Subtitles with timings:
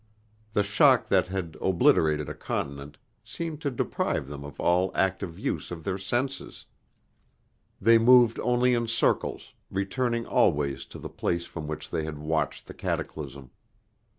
[0.53, 5.69] The shock that had obliterated a continent seemed to deprive them of all active use
[5.69, 6.65] of their senses.
[7.79, 12.65] They moved only in circles, returning always to the place from which they had watched
[12.65, 13.51] the cataclysm.